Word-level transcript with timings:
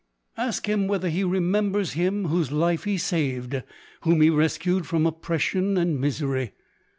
Ask 0.35 0.67
him 0.67 0.87
whether 0.87 1.09
he 1.09 1.23
remembers 1.23 1.93
him 1.93 2.25
whose 2.25 2.51
life 2.51 2.85
he 2.85 2.97
saved— 2.97 3.61
whom 4.01 4.21
he 4.21 4.31
rescued 4.31 4.87
from 4.87 5.05
oppression 5.05 5.77
and 5.77 6.01
misery. 6.01 6.53